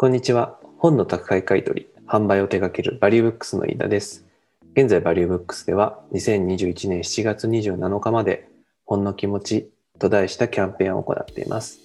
[0.00, 0.58] こんにちは。
[0.78, 4.24] 本の宅配買取、販売を手掛けるバリューブックスの飯田です。
[4.72, 8.48] 現在バリューブックスでは2021年7月27日まで
[8.86, 11.80] 本の気持ちと題したキャンペーンを行っています。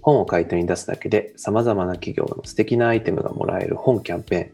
[0.00, 4.50] 本を買い取りに出すだけで様々な企業の素敵なアイテムがもらえる本キャンペーン。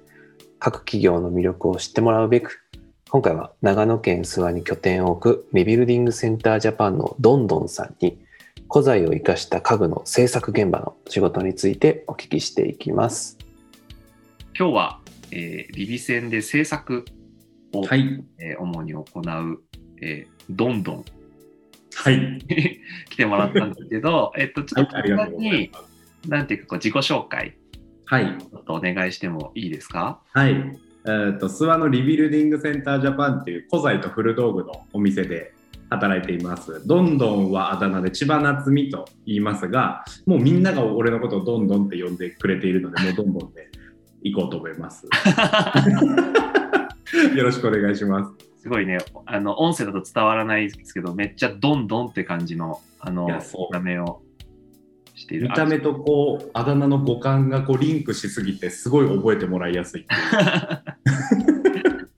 [0.58, 2.62] 各企業の魅力を知ってもらうべく、
[3.10, 8.24] 今回は長野県諏訪に拠点を置くリビルディングセンタージャパンのどんどんさんに
[8.72, 13.36] 古材を生かした家具の制作現場の仕事についてお聞きしていきます。
[14.58, 15.00] 今日は、
[15.30, 17.04] えー、リビ戦で制作
[17.74, 18.24] を、はい。
[18.38, 19.62] えー主に行う、
[20.00, 21.04] えーどんどん
[21.94, 22.38] はい。
[23.10, 25.70] 来てもらったんですけど、 えっと、ちょっと簡単に、ござい。
[26.28, 27.54] なんていうかこう自己紹介、
[28.06, 28.38] はい。
[28.38, 30.22] ちょっとお願いしてもいいですか？
[30.32, 30.52] はい。
[30.52, 35.52] えっ、と、諏訪のリビルディングセンタージャパンっていう古材と古道具のお店で
[35.92, 36.86] 働いています。
[36.86, 43.68] どんどんはあだ名で千葉夏美と言いますが、もうみんなが俺のことをどんどんって呼んでくれているので、もうどんどんで
[44.22, 45.06] 行こうと思います。
[47.36, 48.32] よろしくお願いします。
[48.62, 53.32] すごいね、あの音声だと伝わらないですけど、めっちゃどんどんって感じの、あの、見
[53.72, 54.22] た目を
[55.14, 55.48] している。
[55.48, 60.06] 見た目とこう、あだ名の五感がこうリンクしすぎて、すごい覚えてもらいやすい。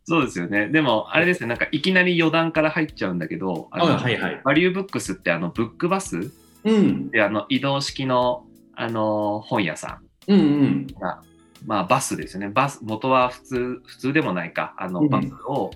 [0.05, 0.69] そうですよね。
[0.69, 4.41] でも、あれですね、なんかいきなり余談から入っちゃうんだけど、あのあはいはい。
[4.45, 6.31] バリューブックスってあのブックバス
[6.65, 7.11] うん。
[7.11, 8.45] であの移動式の
[8.75, 10.65] あの本屋さうんうん。
[10.65, 11.23] んが、
[11.67, 12.51] まあ、バスですよね。
[12.51, 15.71] バス、元は普通、普通でもないか、あのうんバスを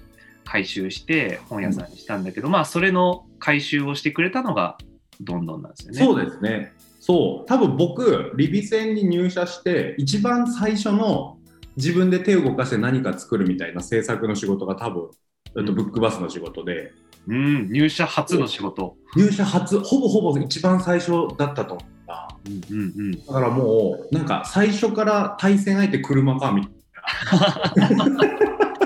[0.45, 4.79] 回収して本屋さんにしたんだけど、まあ、それの回収をしてくれたのが
[5.21, 5.99] どんどんなんですよね。
[5.99, 6.73] そうですね。
[7.01, 7.49] そう。
[7.49, 11.38] 多分僕、リビ戦に入社して、一番最初の
[11.79, 15.11] 自分で手を動かして何か作るみたいな制作の仕事が多分、
[15.57, 16.93] えっと、ブックバスの仕事で、
[17.29, 18.97] うん、入社初の仕事。
[19.17, 22.37] 入社初、ほぼほぼ一番最初だったと思った。
[22.47, 23.13] うんうんうん。
[23.25, 26.73] だからもう、なんか最初から対戦相手車かみたい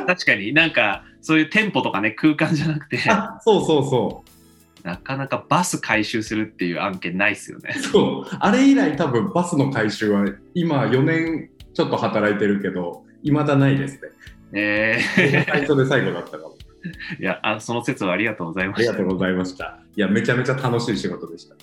[0.07, 2.99] 確かになんかそういう店舗とかね空間じゃなくて
[3.41, 4.33] そうそうそう。
[4.83, 7.73] なかなかバス回収するっていう案件ないですよね。
[7.75, 8.37] そう。
[8.41, 14.01] あれ以来多分バスの回収は今4年ちょっと働いてるけど、未だないですね。
[14.55, 14.99] え
[15.49, 16.57] 最初で最後だったかも。
[17.19, 19.15] ー、いやあその説はありがとうございましたありがと。
[19.15, 19.81] うございました。
[19.97, 21.57] いや、めちゃめちゃ楽しい仕事でした。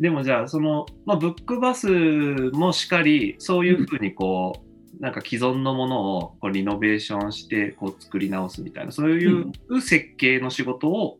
[0.00, 4.62] でもじゃあその、まあ、ブックバスもしかりそういうふうにこ
[4.98, 11.18] う、なんか既存のものをこうリノベーションしてこう作り直すみたいなそういう設計の仕事を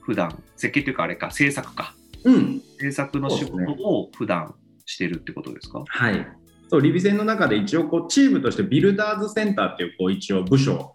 [0.00, 2.60] 普段設計っていうかあれか制作かうん。
[2.78, 4.54] 制作の仕事を普段
[4.86, 5.82] してるってことですか？
[5.86, 6.26] はい。
[6.72, 10.94] そう、リビ戦の中で一応こう、チームとしてビルダーズセンターっていうこう、一応部署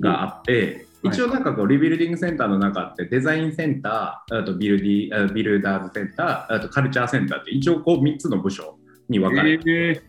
[0.00, 8.78] があって、うん一応なんかこう、リビルディングセンターの中ってデザインセンター、あとビルディあビルダーズセンター、あとカルチャーセンターって一応こう3つの部署
[9.08, 10.02] に分かれてて、え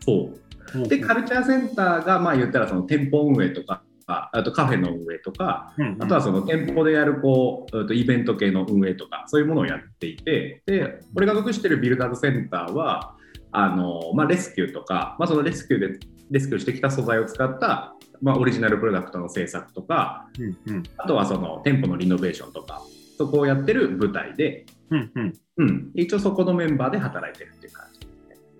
[0.00, 0.30] そ
[0.74, 0.78] う。
[0.78, 6.02] ーで、カルチャーセンターがまあ言ったらその店舗運営とか、あとカフェの運営とか、うんうん。
[6.02, 13.14] あとはその店舗でやるこう、イベント系の運営とか、そういうものをやっていて、で、俺が属してるビルダーズセンターは、
[13.52, 15.98] あのまあ、レスキューとか、まあ、そのレスキューで
[16.30, 20.82] レスキューしてきた素材を使った、まあ、オリジナルプロダクトの制作とか、うんうん。
[20.96, 22.82] あとはその店舗のリノベーションとか、
[23.18, 25.32] そこをやってる部隊で、うんうん。
[25.56, 28.08] うん、一応そこのメンバーで働いてるっていう感じ。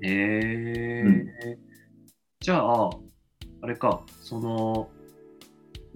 [0.03, 1.07] えー。
[1.07, 1.29] うん。
[2.41, 2.91] じゃあ、
[3.63, 4.91] あれか、その、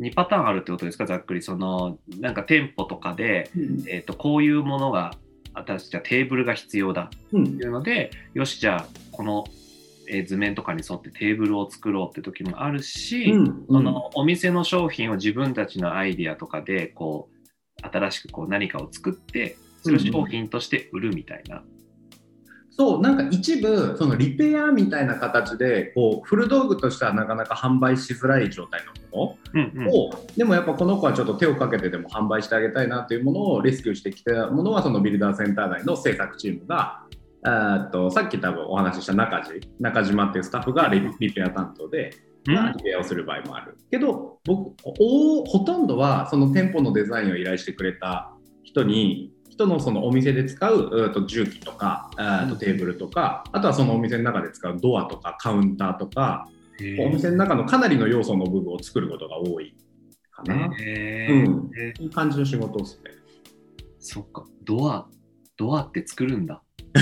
[0.01, 1.43] 2パターンあるってことですか、ざっくり。
[1.43, 3.51] その、なんか店舗とかで、
[3.89, 5.13] えっ、と、こういうものが、
[5.55, 7.11] 私じゃあテーブルが必要だ。
[7.33, 7.45] うん。
[7.45, 9.45] っていうので、よし、じゃあ、この、
[10.07, 13.65] えー図面とかに沿ってテーブルを作ろうって時もあるし、うん。
[13.69, 21.63] そのお店の商品を自分たちのアイディアとかで、こう、新しくこう何かを作って、それを商品として売るみたいな。
[22.77, 29.85] そうなんか一部そのリペアみたいな形でこう古道具としてはなかなか販売しづらい状態のうんうん。
[29.85, 37.05] ものを、でもやっぱこの子はちょっと手をかけてでも販売してあげたいなというものをレスキューしてきたものはそのビルダーセンター内の制作チームが
[37.47, 42.11] えーっとさっき多分お話しした中地中島っていうスタッフがリリペア担当で、
[42.47, 43.77] まあリペアをする場合もある。
[43.91, 48.33] けど僕おほとんどはその店舗のデザインを依頼してくれた
[48.65, 56.49] 人に人のそのお店で使うと重機とかあーとテーブルとかあとはそのお店の中で使うドアとかカウンターとか
[57.01, 59.77] お店の中のかなりの要素の部分を作ることが多い
[60.33, 60.71] かな。
[60.81, 63.11] へーうんへーいい感じの仕事ですね。
[64.01, 65.07] そっか、ドア、
[65.57, 66.63] ドアって作るんだ。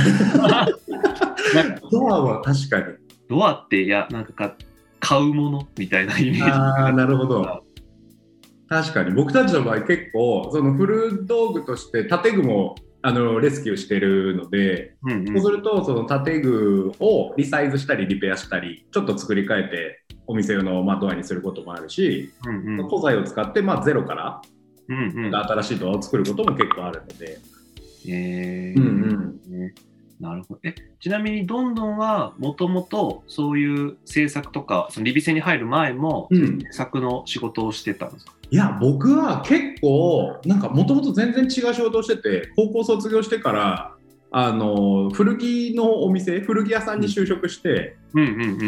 [1.91, 2.85] ドアは確かに。
[3.29, 4.57] ドアって、いや、なんかか
[5.01, 6.43] 買うものみたいなイメージ。
[6.43, 7.65] ああ、なるほど。
[8.73, 9.13] 確かに。
[9.13, 22.89] 僕たちの場合結構その古道具として建具もあのレスキューしてるので、うんそうするとその建具をリサイズしたりリペアしたりちょっと作り変えてお店のまあドアにすることもあるし、うんうん。
[22.89, 24.41] 古材を使ってまあゼロから
[24.89, 25.35] うんうん。
[25.35, 27.39] 新しいドアを作ることも結構あるので、
[28.09, 28.81] えー。
[28.81, 29.41] うん。
[29.51, 29.75] ね
[30.23, 30.61] なるほど。
[30.63, 38.33] え、ちなみに、どんどんは、もともと、そういう制作とか、そのリビセに入る前も、うん制作の仕事をしてたんですか？
[38.51, 43.95] いや僕は結構なんかもともと全然違う仕事をしてて高校卒業してから
[44.34, 47.96] あの古着のお店古着屋さんに就職して。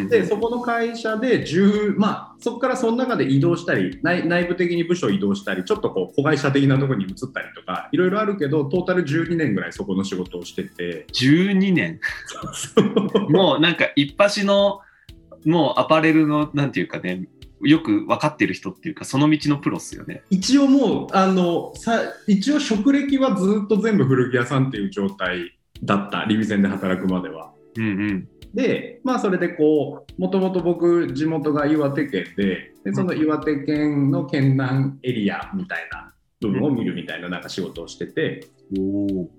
[0.08, 12.00] でそこの会社で10まあそこからその中で移動したり内内部的に部署移動したりちょっとこう子会社的なところに移ったりとかいろいろあるけどトータル12年ぐらいそこの仕事をしてて12年？
[13.28, 14.81] もうなんか一発の、
[15.44, 17.28] もうアパレルの、なんていうかね、
[17.64, 20.22] よく分かってる人っていうか、その道のプロっすよね。
[20.31, 27.52] 一応もうあのさ一応職歴はずっと全部古着屋さんっていう状態だったリビセンで働くまでは。
[27.76, 28.28] うんうん。
[28.55, 38.46] で、まあ、それでこう、もともと僕、地元が岩手県で、でその岩手県の県南エリアみたいな部分を見るみたいななんか仕事をしてて、
[38.78, 38.82] お
[39.22, 39.31] お。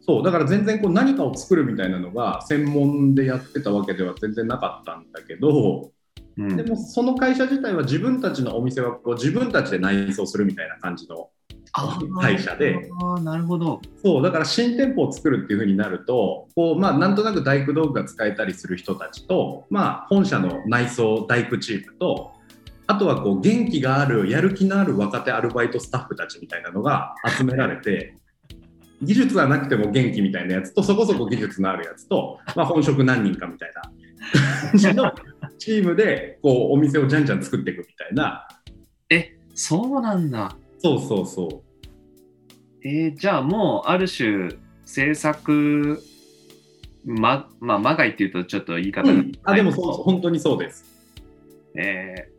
[0.00, 5.91] そう、だから全然こう何かを作るみたいなのが専門でやってたわけでは全然なかったんだけど、
[6.36, 11.30] うんでもその会社自体は自分たちのお店はこう自分たちで内装するみたいな感じの
[12.20, 12.90] 会社で。
[13.00, 13.80] ああ、なるほど。
[14.02, 22.32] そうだから新店舗を作るっていう風になるとこう、まあ、なんとなく大工道具が使えたりする人たちと、まあ、本社の内装大工チームと
[22.86, 28.16] あとはこう元気があるやる気のある若手アルバイトスタッフたちみたいなのが集められて
[29.00, 33.82] 技術はなくても元気みたいなやつとそこそこ技術のあるやつと、まあ、本職何人かみたいな
[34.94, 35.12] の
[35.58, 38.48] チームでこうお店をじゃんじゃん作っていくみたいな
[39.10, 40.56] え、そうなんだ。
[40.78, 41.60] そうそうそう
[42.84, 44.50] えーじゃあもうある種
[44.84, 46.02] 制作
[47.04, 50.84] ままあまがいっていうとちょっと言い方が、うん、あでもそう本当にそうです。
[51.76, 52.32] えー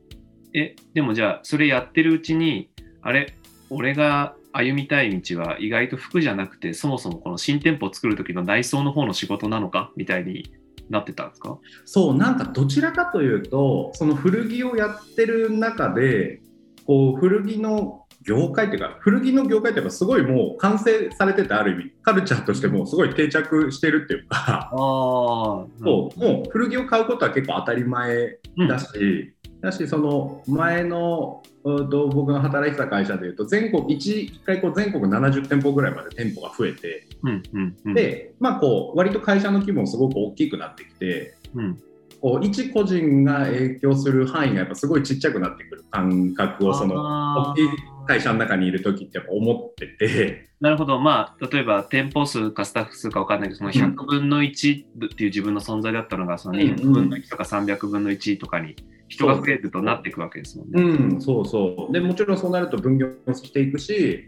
[0.56, 2.70] えでもじゃあそれやってるうちに
[3.02, 3.34] あれ
[3.72, 9.92] 俺が歩みたい道は意外と服じゃなくてそもそもこの新店舗を作る時の内装の方の仕事なのか？
[9.96, 10.54] みたいに
[10.90, 11.58] なってたんですか？
[11.86, 16.42] そうなんかどちらかというとその古着をやってる中で
[16.86, 25.84] こう古着の業界っていうか古着の業界っていうかすごいもう完成されててある意味カルチャーとしてもすごい定着してるっていうかああそう
[26.20, 28.68] もう古着を買うことは結構当たり前うん。
[28.68, 37.94] だし、だしその前のうんと僕が働いてた会社でいうと全国一一回こう全国70店舗ぐらいまで店舗が増えて、うんうんうん。
[37.94, 41.80] でまあこう割と会社の規模もすごく大きくなってきてうん。
[42.22, 47.68] こう一個人が影響する範囲がやっぱすごいちっちゃくなってくる感覚をその大きい
[48.08, 58.78] 会社の中にいる時ってやっぱ思ってて、なるほど、まあ、例えば店舗数かスタッフ数か分かんないけど、その100分の1っていう自分の存在だったのが、その200分の1とか300分の1とかに
[59.14, 60.82] 人が増えるとなっていくわけですもんね。
[60.82, 64.28] うん、そうそうでもちろんそうなると分業していくし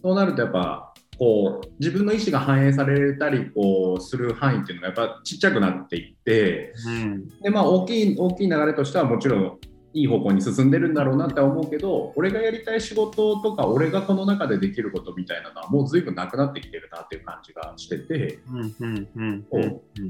[0.00, 9.58] そうなるとやっぱこう自分の意思が反映されたりこうする範囲っていうのがやっぱちっちゃくなっていってうんで、まあ、大きい大きい流れとしてはもちろん
[9.98, 18.38] いい方向に進んでるんだろうなって思うけど俺がやりたい仕事とか俺がこの中でできることみたいなのはもう随分なくなってきてるなっていう感じがしてて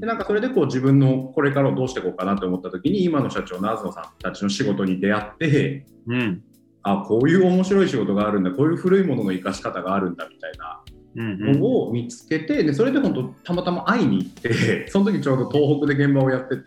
[0.05, 6.43] なんかそれでこう自分のこれからをどうしていこうかなって思った時に今の社長の東さんたちの仕事に出会ってうん。
[6.81, 10.81] あこういう面白い仕事があるんだこういう古いものの生かし方があるんだみたいな
[11.15, 11.23] う
[11.57, 16.63] んを見つけてでそれで本当たまたま会いに行ってその時ちょうど東北で現場をやってて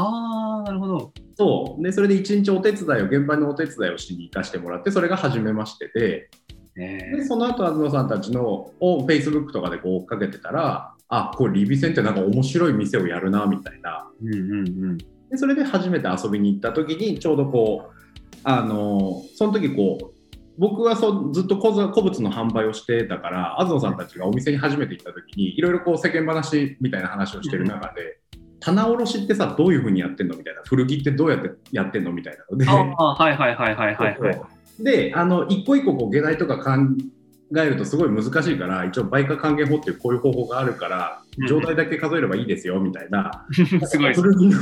[0.00, 1.12] ああ、なるほど。
[1.36, 6.30] そうでそれで一日お手伝いを現場のお手伝いをしに行かしてもらってそれが初めましてで
[6.76, 14.98] えでその後東さんたちのを Facebook とかでこう追っかけてたらあこれリビセンってなんか面白い店をやるなみたいなー、うんうんうん。
[14.98, 15.04] で
[15.36, 20.18] それで初めて遊びに行った時にちょうどこうあのその時こう
[20.58, 28.18] 僕はそうずっと古物の販売をしてたから東さんたちがお店に初めて行った時にいろいろこう世間話みたいな話をしてる中で、
[28.60, 34.40] 棚卸しってさどういうふうにやってんのみたいな古着ってどうやってやってんのみたいなのではいはいはいはいはいはい。
[34.82, 36.86] であの一個一個こう下代とか考
[37.56, 44.14] えるとすごい難しいから一応売価還元法っていうこういう方法があるからうん状態だけ数えればいいですよみたいな、 すごい。
[44.14, 44.58] 古着の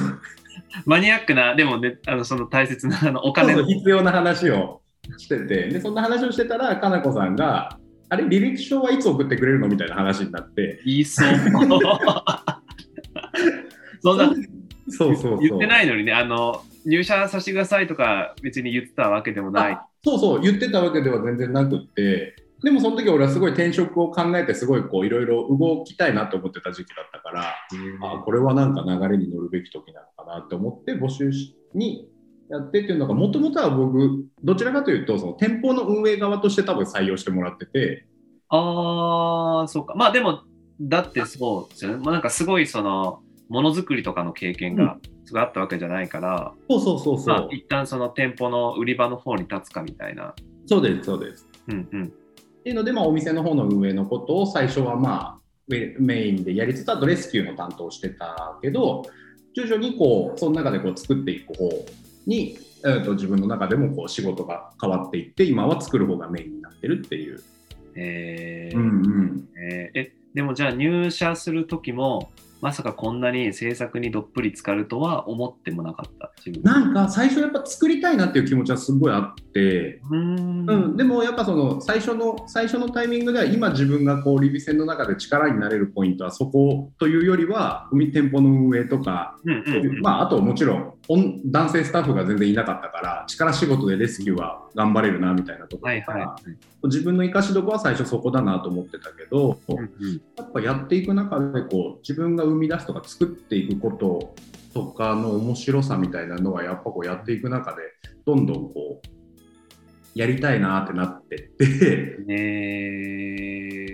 [0.84, 3.64] マニアックな、でもね、あのその大切なあのお金の。
[3.64, 4.82] 必要な話を
[5.16, 11.28] しててでそんな話をしてたらかなこさんが「あれ履歴書はいつ送ってくれるの?」みたいな話になって言いそう。
[14.02, 14.32] そんな
[14.88, 19.72] そうそうそう言ってないのにね、あの入社させてくださいとか別に言ってたわけでもない。
[19.72, 27.54] あそうそう言ってたわけでは全然なくってでもその時俺はすごい転職を考えてすごいこういろいろ動きたいなと思ってた時期だったから、
[28.02, 32.08] あこれはなんか流れに乗るべき時なのかなって思って募集しに
[32.48, 38.06] やってっていうのがもともとは僕どちらかというとその店舗の運営側として多分採用してもらってて
[38.48, 39.94] ああ、そうか。
[39.94, 40.42] まあでも、
[40.80, 41.96] だってそうですよね。
[41.98, 50.34] まあ、なんかすごいその、ものづくりとかの経験がすごいあったわけじゃないから、そうそうそうそう、まあ一旦その店舗の売り場の方に立つかみたいな。
[50.66, 52.04] そうですそうですうんうん。
[52.04, 52.08] っ
[52.62, 55.38] ていうので、まあ、お店の方の運営のことを最初はまあ
[55.68, 59.04] メメインでやりつつあとレスキューの担当をしてたけど
[59.54, 61.68] 徐々にこうその中でこう作っていく方
[62.26, 67.40] に、えー、と自分の中でもこう仕事が変わっていって今は作る方がメインになってるっていう。
[67.98, 68.88] えーうんう
[69.22, 76.32] んえーえ、でもじゃあ入社する時も、まさかこんなに制作にどっぷり浸かるとは思ってもなかった。
[76.62, 80.70] なんか最初やっぱ作りたいなっていう気持ちはすごいあって、うーん。
[80.70, 90.00] うん、でもやっぱその最初の最初のタイミングでは今自分がこうリビ戦の中で力になれるポイントはそこというよりは海店舗の運営とかうんうんうん。
[90.00, 96.36] まあ、あともちろん女男性スタッフが全然いなかったから力仕事でレスキューは頑張れるなみたいなところはいはいとか、
[96.84, 99.86] 自分の生かしどころは最初そこだなと思ってたけど、うんうん
[100.36, 104.34] やっぱやっていく中でこう自分が生み出すとか作っていくこと
[104.74, 107.82] とかの面白さみたいなのはやっぱこうやっていく中で
[108.24, 112.24] どんどんこうやりたいなってなってって。
[112.28, 113.06] え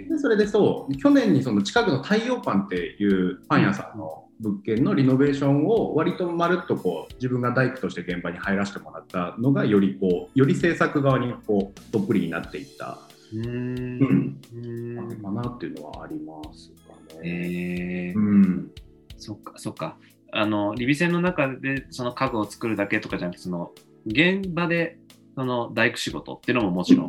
[0.08, 18.10] でそれでそう去年にその近くの太陽パンっていうパン屋さんの物件のリノベーションを割とまるっとこう自分が大工として現場に入らせてもらったのがよりこうより制作側にこうどっぷりになっていったー、うーんうんかなっていうのはありますかね。
[18.10, 18.70] えーうん
[19.16, 19.96] そっかそっか。
[20.32, 23.70] あの、リビ戦の中でその家具を作るだけとかじゃなくて、その
[24.06, 24.98] 現場で
[25.36, 27.08] その大工仕事っていうのももちろん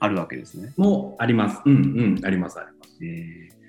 [0.00, 0.72] あるわけですね。
[0.76, 1.62] もあります。
[1.64, 2.98] うんうんありますあります。
[3.04, 3.61] えー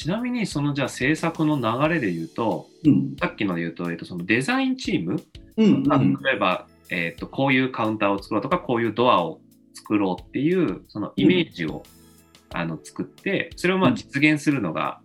[0.00, 3.16] ちなみにそのじゃあ制作の流れで言うと、うん。
[3.20, 5.22] さっきので言うと、えっと、そのデザインチーム？
[5.58, 6.14] うんが、うん。
[6.22, 9.42] 例えば、えっと、こういうカウンターを作ろうとか、こういうドアを
[9.74, 11.82] 作ろうっていう、そのイメージを、
[12.54, 13.94] あの作って、それをまあうん。
[13.94, 15.02] 実現するのが、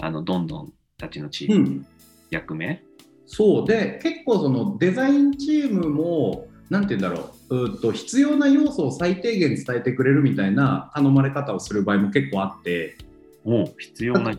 [0.00, 1.86] あの、どんどんたちのチーム、うん。
[2.30, 2.82] 役目？
[3.26, 7.64] そうで結構そのデザインチームもなんて言うんだろう。
[7.64, 12.96] うと必要な要素を最低限伝えてくれるみたいな頼まれ方をする場合も結構あって
[13.44, 14.32] もう必要な。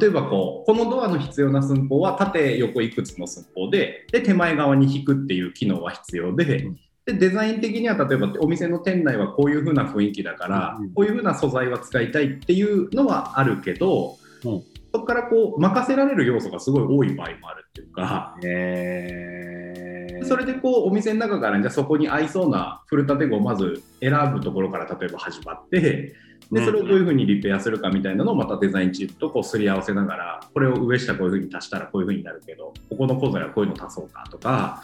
[0.00, 6.64] 例えばこうこのドアの必要な寸法は縦横いくつの寸法でで手前側に引くっていう機能は必要で。
[6.64, 14.62] うんでデザイン的には例えばお店の店内はこういう風な雰囲気だから、うんこういう風な素材は使いたいっていうのはあるけど、うん
[14.94, 26.14] そこからこう任せられる要素がすごい多い場合もあるっていうか、えー、それでこうお店の中からじゃあそこに合いそうな古建具をまず選ぶところから例えば始まって
[26.50, 34.82] でそれをどういうふうにリペアするかみたいなのをまたデザインチームとこうすり合わせながらこれを上下こういうふうに足したらこういうふうになるけどここの小材はこういうの足そうかとか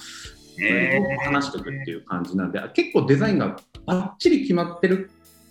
[0.55, 5.11] それを話していくっていう感じなんで結構デザインがバッチリ決まってる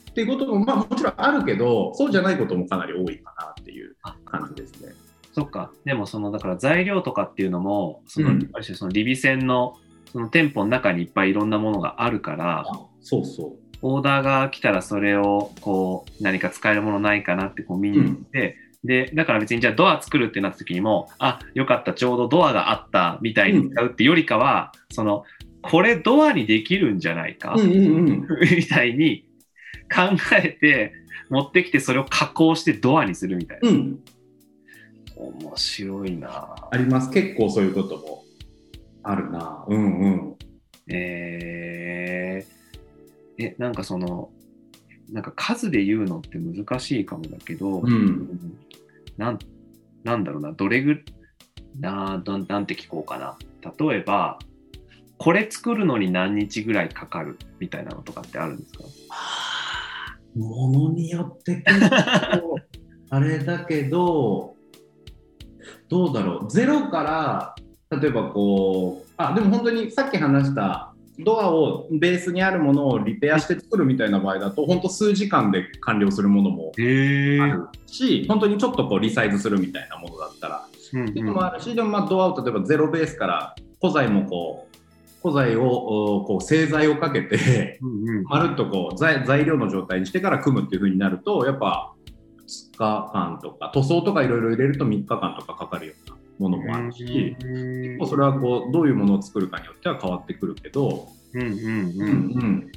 [0.09, 4.93] っていうこともまあもちろんあるけどそうじゃないこともかなり多いかなっていう感じですね。
[5.33, 5.71] そっか。
[5.85, 9.75] でも、その、だから材料とかっていうのも、その、うんある種そのリビ戦の、
[10.11, 12.65] その店舗の中にいっぱいいろんなものがあるから、
[12.99, 25.23] そうそうオーダーが来たらそれを、こう、何か使えるものないかなってこう見に行って、で、だから別にじゃあドア作るってなった時にも、あ、よかった、ちょうどドアがあったみたいに使うってよりかは、その、
[25.61, 27.75] これドアにできるんじゃないか、うんうんう
[28.13, 28.27] ん。
[28.41, 29.25] みたいに
[29.93, 30.93] 考えて、
[31.29, 33.69] 持ってきてそれを加工してドアにするみたいな。
[33.69, 33.99] うん。
[35.15, 36.55] 面白いな。
[36.71, 37.11] あります。
[37.11, 38.23] 結構そういうことも
[39.03, 39.65] あるな。
[39.67, 40.35] うんうん。
[40.91, 42.58] えー、
[43.39, 44.29] え、なんかその、
[45.11, 48.57] なんか数で言うのって難しいかもだけど、うん。
[49.17, 49.39] なん
[50.03, 51.03] なんだろうな、どれぐ
[51.79, 53.37] ななんなんて聞こうかな。
[53.89, 54.39] 例えば、
[55.17, 58.83] これ作るのに何日ぐらいかかるみたいなのとかってあるんですか？
[60.35, 61.63] ものによって
[63.09, 64.55] あれだけど
[65.89, 66.51] どうだろう。
[66.51, 67.03] ゼロか
[67.91, 84.77] ら例えばこうあでも本当にさっき話したドアをベースにあるものをリペアして作るみたいな場合だと本当数時間で完了するものもへあるし本当にちょっとこうリサイズするみたいなものだったらうんっていうのもあるし、でもまあドアを例えばゼロベースから古材もこう
[85.21, 85.65] 古材を
[86.17, 87.79] おこう製材をかけて
[88.25, 91.93] まるっとこう材材料の状態にしてから組むっていう風になるとやっぱ
[92.47, 102.71] 2日間とか塗装とかいろいろ入れると3日間とかかかるようなものもあるし、うんもうそれはこうどういうものを作るかによっては変わってくるけど、うんうんうんうん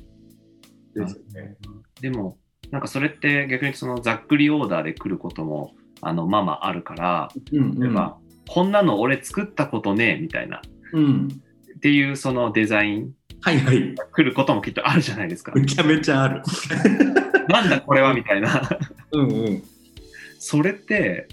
[0.95, 1.57] ですね。
[2.01, 2.37] でも、
[2.71, 10.61] なんかそれって逆にそのざっくりオーダーで来ることもあのまあまああるから、うん例えば、こんなの俺作ったことねえみたいな
[10.93, 11.29] うん。
[11.77, 13.95] っていうそのデザインはいはい。
[13.95, 15.53] が来ることもきっとあるじゃないですか。
[15.55, 16.43] めちゃめちゃある。
[17.49, 18.69] なんだこれはみたいな。
[19.13, 19.63] うんうん。
[20.39, 21.29] それって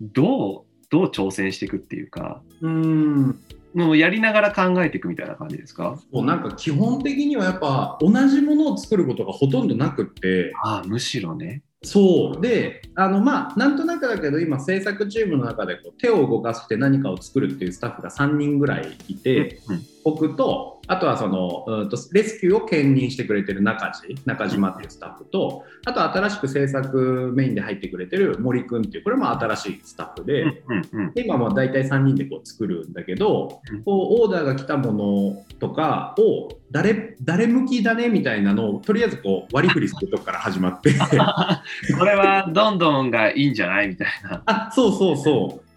[0.00, 3.40] どうどう挑戦していくっていうか、うん。
[3.74, 5.98] もうやりながら考えていくみたいな感じですか？
[6.12, 11.62] もうなんか基本的にはやっぱ同じものを作ることがほとんどなくって、ああ、むしろね。
[11.82, 12.40] そう。
[12.40, 31.14] で、あのまあ、なんとなくだけど今制作チームの中でこう手を動かして何かを作るっていうスタッフが3人ぐらいいて、うん僕と、あとはその、うんとレスキューを兼任してくれてる中地、中島っていうスタッフと、あと新しく制作メインで入ってくれてる森くんっていう、これも新しいスタッフで、うんうんうん。
[31.14, 33.82] で今も大体3人でこう作るんだけど、うん。
[33.84, 40.92] こうオーダーが来たものとかを誰誰向きだねみたいなのをとりあえずこう割り振りするとこから始まって。
[41.98, 44.42] これはどんどんがいいんじゃないみたいな。
[44.46, 45.71] あそうそうそう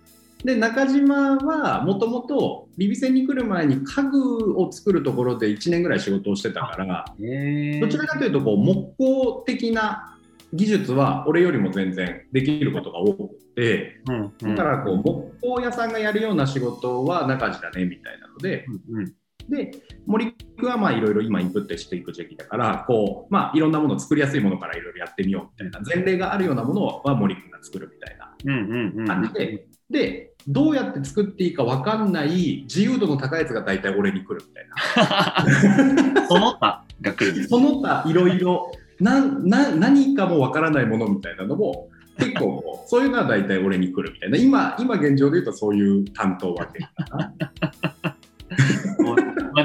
[0.46, 10.20] で中島はもともとリビ戦に来る前に家具を作るところで1年ぐらい仕事をしてたからへどちらかというとこう木工的な
[10.54, 14.56] 技術は俺よりも全然できることが多くてうんうん。
[14.56, 19.14] だからこう木工屋さんがやるような仕事は中地だねみたいなのでうんうん。
[19.50, 19.72] で
[20.06, 29.08] 森君はまあいろいろ今インプットしていく時期だからこう、まあ、いろんなものを作りやすいものからいろいろやってみようみたいな前例があるようなものは森君が作るみたいなうんうんうん。
[29.08, 37.48] 感じで、でどうやって作っていいか分かんない自由度の高いやつが大体俺に来るみたいな その他が来る。
[37.48, 47.34] その他いろいろ何かも分からないものみたいなのも結構 そういうのは大体俺に来るみたいな今今現状で言うとそういう担当分けかな。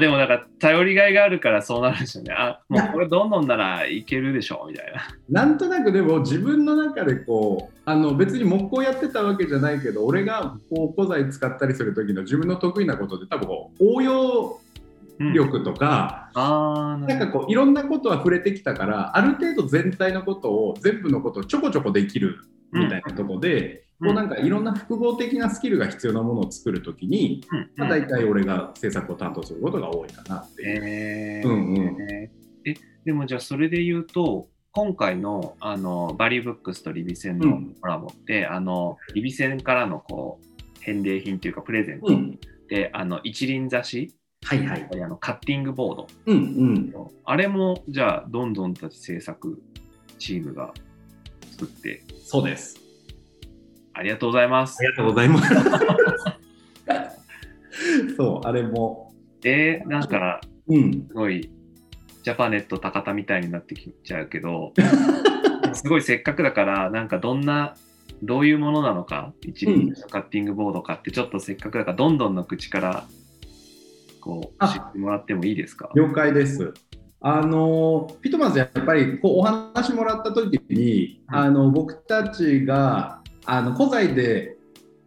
[0.01, 2.33] でもなんか頼りがいがあるからそうなるんですよね。
[2.33, 5.07] あもうこれどんどんならいけるでしょみたいな。
[5.29, 14.59] なんとなくでも自分の中でこうあの別に木工やってたわけじゃないけど俺がこう古材使ったりする時の自分の得意なことで多分こう応用
[15.19, 22.39] うん、力とか、ああ、なんかこういろんなことは触れてきたからある程度全体のことを全部のことをちょこちょこできる
[22.71, 30.81] みたいなとこで、うんこうなんかいろんな複合的なスキルが必要なものを作る時に、うんまあ、大体俺が制作を担当することが多いかなっていう。
[30.83, 32.29] えーうんうんえ
[33.03, 44.87] でもじゃあそれで言うと今回のあのバリューブックスとリビセンのうんコラボって、あのリビセンからのこう返礼品というかプレゼントうんで、あの一輪挿しはいはい。
[45.03, 46.93] あのカッティングボードうんうん。
[47.25, 49.61] あれもじゃあどんどんたち制作
[50.17, 50.73] チームが
[51.51, 52.80] 作ってそうです。
[53.93, 55.45] ありがとうございますありがとうございます。
[58.15, 59.11] そう、あれも。
[59.41, 60.91] でなんかうん。
[61.07, 61.49] すごい
[62.23, 64.73] ジャパネット高田みたいになってきちゃうけど
[65.73, 67.73] すごいせっかくだからなんかどんな
[68.21, 73.05] どういうものなのか一輪のカッティングボードかってちょっとせっかくだからどんどんの口から
[74.19, 75.89] こうあ知ってもらってもいいですか？
[75.95, 76.73] 了解です。
[77.23, 84.55] あのピトマンズやっぱりこうお話もらった時に、うんあの僕たちがあの古材で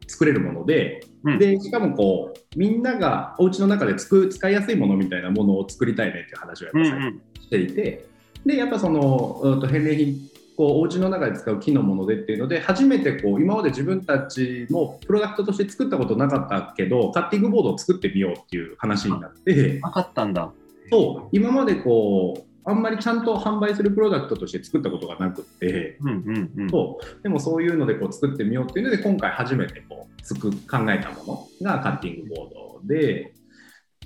[0.06, 8.06] 作れるもので,、うんでしかもこうみんながお家の中でつく使いやすいものみたいなものを作りたいねっていう話をやっぱうんうんしていて、
[8.46, 10.16] でやっぱその、うん、と返礼品
[10.56, 19.80] こうお家の中で使う木のものでっていうので初めてこう今まで自分たちもプロダクトとして作ったことなかったけどカッティングボードを作ってみようっていう話になって。
[19.80, 20.52] なかったんだ
[20.90, 33.34] そう今までこうあんまりちゃんと販売するプロダクトとして作ったことがなくって、うんうんうんそうでもそういうのでこう作ってみようっていうので今回初めてこうつく考えたものがカッティングボードで。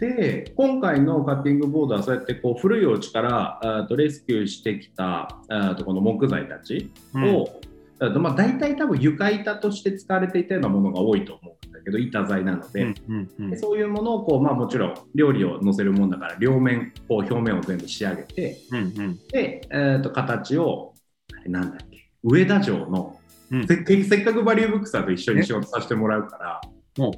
[0.01, 5.41] で今回のカッティングボードはそうやってこう古いお家からとレスキューしてきた
[5.77, 7.61] とこの木材たちうんを、
[8.01, 13.51] あとまあ、大体多分床板として使われていたようなものが多いと思うんだけど板材なので、うんうんうん。
[13.51, 18.57] でそういうものをこう、まあ、もちろん料理を乗せるもんだから両面こう表面を全部仕上げて。
[18.71, 19.19] うんうん。
[19.33, 20.95] で、えー、と形を
[21.41, 23.19] あれなんだっけ上田城の、
[23.51, 23.67] うん。
[23.67, 26.61] せっかくバリューブックさんと一緒に仕事させてもらうから
[26.97, 27.13] も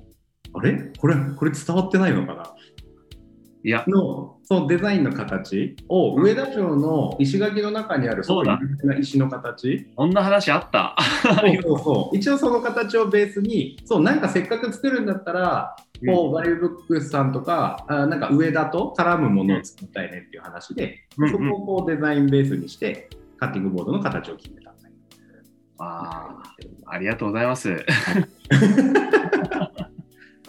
[0.54, 0.92] あれ？
[0.98, 2.54] これこれ伝わってないのかな？
[3.64, 3.84] いや。
[3.86, 8.58] のそのデザインの形を上田城の石垣の中にあるそうだ。
[8.82, 9.86] な石の形。
[9.94, 10.96] こんな話あった。
[11.62, 12.16] そうそう。
[12.16, 21.30] 一応その形をベースにそうなんかせっかく作るんだったらこうバリューブックスさんとかあなんか上田と絡むものを作りたいねっていう話で、うんうん。
[21.30, 23.08] そこをこうデザインベースにして
[23.38, 24.74] カッティングボードの形を決めた。
[25.78, 26.70] あー。
[26.86, 27.68] ありがとうございます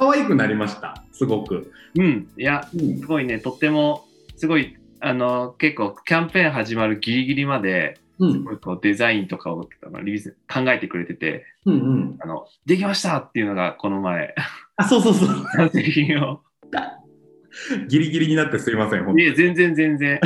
[0.01, 1.03] 可愛くなりました。
[1.11, 2.27] すごく、うん。
[2.35, 2.99] いやうん。
[2.99, 3.37] すごいね。
[3.37, 8.57] とってもすごいあの結構キャンペーン始まるギリギリまでうん。
[8.57, 12.17] こうデザインとかをあのリビス考えてくれてて、うんうん。
[12.19, 14.33] あの、できましたっていうのがこの前、
[14.75, 15.69] あ、そうそうそう。
[15.71, 16.41] 製品を。
[17.87, 20.19] ギリギリになってすいません、いえ、全然全然。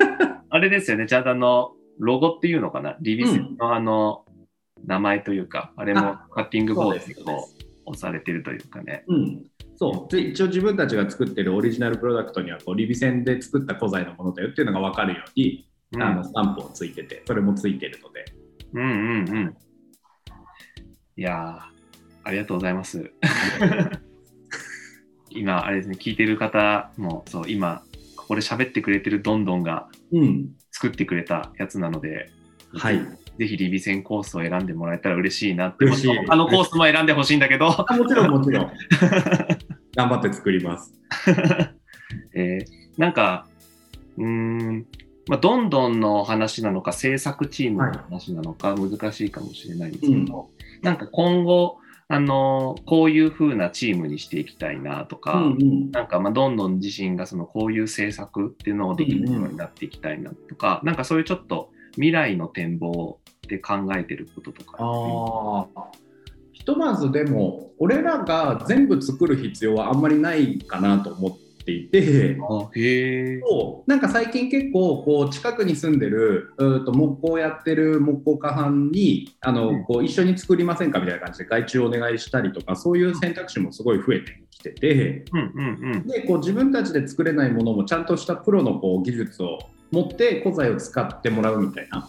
[0.50, 4.26] あれですよね、ちゃんとあの、ロゴっていうのかな、リビスのあの、
[4.84, 9.04] 名前というか、あれもあカッティングボードですこう押されてるというかね。
[9.08, 9.44] うん。
[9.76, 10.12] そう。
[10.12, 18.24] で、一応自分たちが作ってるオリジナルプロダクトには、こう、リビ線で作った古材のものだよっていうのが分かるように、うんあの、スタンプをついてて、それもついてるので。
[18.74, 19.56] うんうんうん。
[21.16, 21.58] いやー、
[22.24, 23.10] ありがとうございます。
[25.30, 27.82] 今、あれですね、聞いてる方も、そう、今、
[28.16, 30.50] ここで喋ってくれてるどんどんがうん。
[30.70, 32.30] 作ってくれたやつなので、
[32.72, 33.00] はい。
[33.38, 35.84] ぜひリビセンコースを選んでもらえたら嬉しいなって。
[35.86, 38.72] もちろん他のコースも選んでほしいんだけど、あもちろん、もちろん。
[39.94, 40.94] 頑張って作ります。
[42.34, 43.46] えーなんか、
[44.18, 44.86] うーん、
[45.28, 50.48] まあ、どんどんの話なのか、制作チームの話なのか、難しいかもしれないんですけど、
[50.82, 55.90] なんか今後、あのこういう風なチームにしていきたいなとか、うんうん。
[55.92, 65.68] なんかまあどんどん自身がそのこういう制作っていうのをできるようになっていきたいなとか、なんかそういうちょっと未来の展望で考えてることとか。
[66.52, 72.36] ひとまずでも、俺らが全部作る必要はあんまりないかなと思っていて。
[72.36, 85.24] そうなんか最近結構こう近くに住んでるうーと木工やってる木工家さんにあの、うんこう一緒に作りませんかみたいな感じで外注お願いしたりとかそういう選択肢もすごい増えてきてて。
[86.06, 89.58] でこう自分たちで作れないものもちゃんとしたプロのこう技術を
[89.92, 92.08] 持って古材を使ってもらうみたいな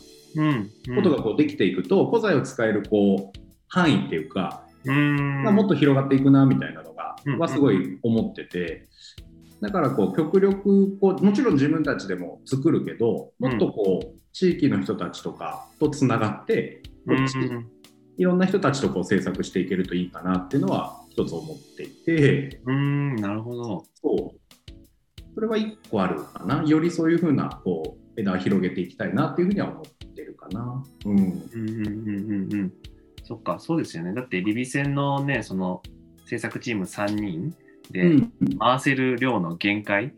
[0.96, 5.44] ことがこうできていくと、古材を使えるこう範囲っていうか、うーん。
[5.44, 7.40] まあもっと広がっていくなみたいなのが、うん。
[7.40, 8.88] はすごい思ってて、
[9.62, 17.70] だからこう極力こうもちろん自分たちでも作るけどもっとこう、地域の人たちとかとつながって、こうちうん
[18.18, 22.62] いろんな人たちとこう制作していけるといいかなっていうのは一つ思っていて。
[22.66, 23.86] うーん、なるほど。
[23.96, 24.40] そう
[25.34, 26.64] それは一個あるかな？
[26.64, 29.84] よりそういうふうなこう枝を広げていきたいなっていうふうには思っ
[30.16, 30.84] てるかな。
[31.06, 32.74] うんうんうんうんうんうん。
[33.24, 34.14] そっか、そうですよね。
[34.14, 35.82] だって、リビ戦のね、その
[36.26, 37.56] 制作チーム3人
[37.90, 40.10] うでん回せる量の限界っ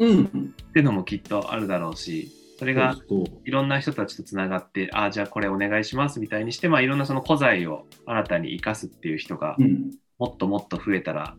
[0.00, 0.26] うん、
[0.72, 2.96] ていうのもきっとあるだろうし、それが
[3.44, 11.36] いろんな人たちとつながって、ああ、じゃあこれお願いしますみたいにして、まあ、いろんなその古材を新たに生かすっていう人がうんもっともっと増えたら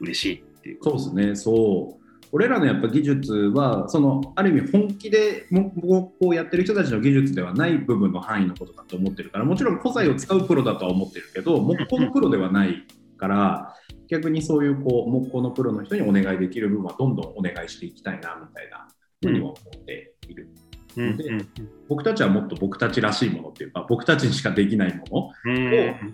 [0.00, 0.78] 嬉しいっていう。
[0.82, 2.07] そうですね、そう。
[2.32, 12.86] 俺らのやっぱ技術は、そのある意味本気で木工をやってる人たちの技術ではない部分の範囲のことだと思ってるから、もちろん古材を使うプロだとは思ってるけど、木工のプロではない
[13.16, 13.74] から、
[14.08, 18.88] 逆にそういうこう木工のプロの人にお願いできる部分はどんどんお願いしていきたいなみたいな
[19.22, 20.48] ふうには思っている。
[20.96, 21.48] うんうん
[21.88, 25.32] 僕たちはもっと僕たちらしいものっていうか、僕たちにしかできないものを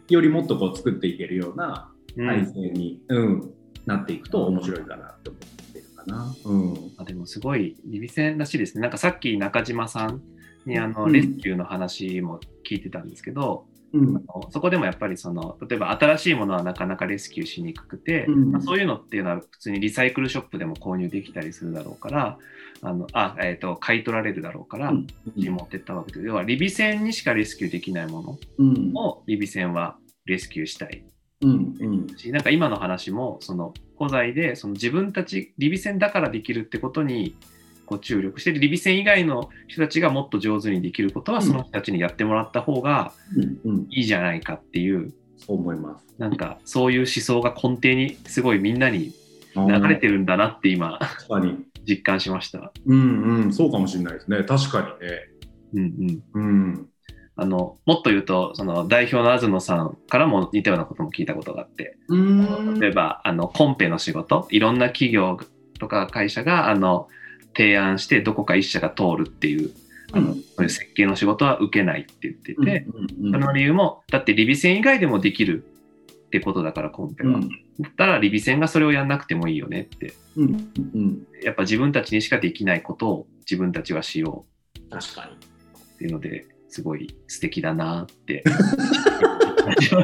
[0.08, 2.26] よりもっとこう作っていけるようなうん。
[2.26, 3.54] 体制に、うん
[3.86, 5.52] なっていくと面白いかなって思ってる
[6.04, 6.34] かな。
[6.44, 6.92] うん。
[6.98, 8.82] あでもすごいリビ戦らしいですね。
[8.82, 10.22] なんかさっき中島さん
[10.66, 11.12] にあのうん。
[11.12, 14.16] レスキューの話も聞いてたんですけど、うん。
[14.16, 18.52] あのそこでもやっぱりその例えば新しいものはなかなかレスキューしにくくて、うん。
[18.52, 22.38] まあ、そういうのっていうのは普通にリサイクルショップでも購入できたりするだろうから
[22.82, 25.06] あのあ、えー、と買い取られるだろうから、うん。
[25.36, 26.26] 持ってったわけで。
[26.26, 28.92] 要はリビ戦にしかレスキューできないもうん。
[28.92, 31.04] のをリビ戦はレスキューしたい。
[31.42, 31.74] うん。
[31.78, 32.06] うん。
[32.16, 37.36] しなんか今の話もその古材でその自分たちリビ戦だからできるってことに
[37.86, 46.04] こう注力してリビ戦以外の人たちがもっと上手にできることはうんその人たちにやってもらった方がうんうんいいじゃないかっていうそう思います。
[46.18, 49.12] なんかそういう思想が根底にすごいみんなに
[49.56, 51.64] 流れてるんだなって今確かに。
[51.86, 52.72] 実感しました。
[52.86, 54.42] うんうん、そうかもしれないですね。
[54.42, 55.28] 確かにね。
[55.74, 56.88] うんうん、うん。
[57.36, 62.78] あのもっと言うとその代表の東野さんからも似たようなことも聞いたことがあってうん。
[62.78, 65.38] 例えばあのコンペの仕事いろんな企業
[65.80, 67.08] とか会社があの
[67.56, 69.72] 提案してどこか一社が通るっていう
[70.12, 70.34] あの、うん。
[70.34, 75.64] そういう設計の仕事は受けないって言ってて、うんその理由もだってリビ戦以外でもできる
[76.26, 77.48] ってことだからコンペは、うん。
[77.48, 80.14] だったらリビ戦がそれをやんなくてもいいよねって。
[80.36, 84.46] うんうんやっぱ自分たちにしかできないことを自分たちはしよ
[84.90, 85.32] 確かに。
[85.32, 85.36] う
[85.94, 88.42] っていうのですごい素敵だなって。
[89.80, 89.94] す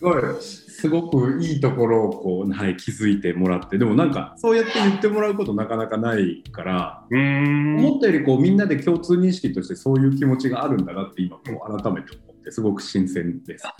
[0.00, 13.66] ごい、すごくいいところをこう、はい、気づいてもらって、でもなんか、そうやって言ってもらうことなかなかないから、思ったよりこうみんなで共通認識としてそういう気持ちがあるんだなって今こう改めて思ってすごく新鮮です。
[13.66, 13.76] あ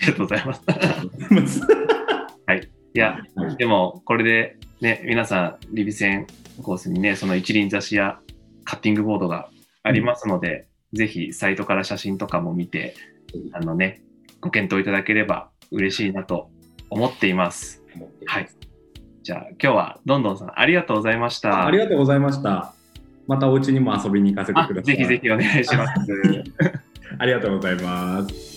[0.00, 0.62] りがとうございます。
[2.94, 6.28] いや、はいでもこれでね、皆さん、リビ戦
[6.62, 8.20] コースにね、その一輪挿しや
[8.62, 9.48] カッティングボードが
[9.82, 12.94] ありますので、ぜひサイトから写真とかも見て、
[13.52, 14.02] あのね、
[14.40, 16.50] ご検討いただければ嬉しいなと
[16.90, 17.82] 思っています。
[18.26, 18.48] はい。
[19.22, 21.62] じゃあ今日はどんどんさんありがとうございました。
[21.62, 22.74] あありがとうございました。
[23.26, 24.96] またお家にも遊びに行かせてあください。
[24.96, 25.92] ぜひぜひお願いします。
[27.18, 28.53] ありがとうございます。